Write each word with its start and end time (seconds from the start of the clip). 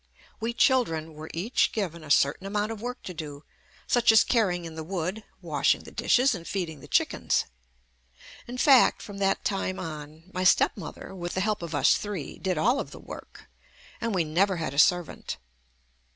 We 0.39 0.53
children 0.55 1.13
were 1.13 1.29
each 1.31 1.71
given 1.73 2.03
a 2.03 2.09
certain 2.09 2.47
amount 2.47 2.71
of 2.71 2.81
work 2.81 3.03
to 3.03 3.13
do 3.13 3.43
such 3.85 4.11
as 4.11 4.23
carrying 4.23 4.65
in 4.65 4.73
the 4.73 4.83
wood, 4.83 5.23
washing 5.43 5.83
the 5.83 5.91
dish 5.91 6.17
es 6.17 6.33
and 6.33 6.47
feeding 6.47 6.79
the 6.79 6.87
chickens; 6.87 7.45
in 8.47 8.57
fact, 8.57 9.03
from 9.03 9.19
that 9.19 9.45
time 9.45 9.79
on 9.79 10.23
my 10.33 10.43
stepmother, 10.43 11.13
with 11.13 11.35
the 11.35 11.41
help 11.41 11.61
of 11.61 11.75
us 11.75 11.97
three, 11.97 12.39
did 12.39 12.57
all 12.57 12.79
of 12.79 12.89
the 12.89 12.99
work, 12.99 13.47
and 14.01 14.15
we 14.15 14.23
never 14.23 14.55
had 14.57 14.73
a 14.73 14.79
servant. 14.79 15.37